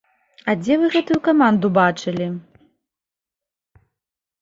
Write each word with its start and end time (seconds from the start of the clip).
А 0.51 0.55
дзе 0.61 0.77
вы 0.83 0.89
гэтую 0.95 1.19
каманду 1.27 1.67
бачылі! 1.79 2.27